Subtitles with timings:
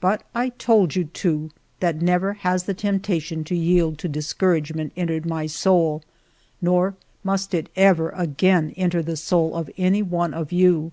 [0.00, 4.90] But I told you, too, that never has the temptation to yield to dis couragement
[4.96, 6.02] entered my soul,
[6.60, 10.90] nor must it ever again enter the soul of any one of you.